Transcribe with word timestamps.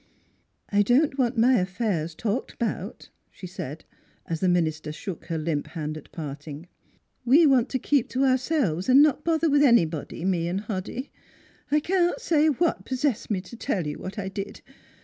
"I 0.71 0.81
don't 0.81 1.19
want 1.19 1.37
my 1.37 1.59
affairs 1.59 2.15
talked 2.15 2.53
about," 2.53 3.09
she 3.29 3.45
said, 3.45 3.85
as 4.25 4.39
the 4.39 4.49
minister 4.49 4.91
shook 4.91 5.25
her 5.25 5.37
limp 5.37 5.67
hand 5.67 5.95
at 5.95 6.11
part 6.11 6.47
ing." 6.47 6.67
We 7.33 7.45
want 7.45 7.69
to 7.69 7.77
keep 7.77 8.09
to 8.09 8.23
ourselves 8.25 8.89
and 8.89 9.03
not 9.03 9.23
bother 9.23 9.47
with 9.47 9.61
anybody, 9.61 10.25
me 10.25 10.47
and 10.47 10.61
Hoddy. 10.61 11.11
I 11.69 11.81
can't 11.81 12.19
say 12.19 12.47
what 12.47 12.83
possessed 12.83 13.29
me 13.29 13.41
to 13.41 13.55
tell 13.55 13.85
you 13.85 13.99
what 13.99 14.17
I 14.17 14.27
did. 14.27 14.63